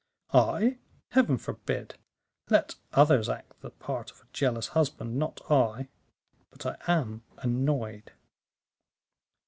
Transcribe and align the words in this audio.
"I! 0.33 0.79
Heaven 1.11 1.37
forbid. 1.37 1.93
Let 2.49 2.73
others 2.91 3.29
act 3.29 3.59
the 3.61 3.69
part 3.69 4.09
of 4.09 4.19
a 4.21 4.33
jealous 4.33 4.69
husband, 4.69 5.19
not 5.19 5.41
I. 5.51 5.89
But 6.49 6.65
I 6.65 6.75
am 6.91 7.21
annoyed." 7.37 8.11